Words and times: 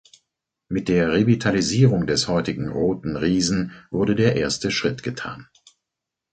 Mit 0.67 0.89
der 0.89 1.11
Revitalisierung 1.13 2.07
des 2.07 2.27
heutigen 2.27 2.69
„Roten 2.69 3.17
Riesen“ 3.17 3.73
wurde 3.91 4.15
der 4.15 4.35
erste 4.35 4.71
Schritt 4.71 5.03
getan. 5.03 5.47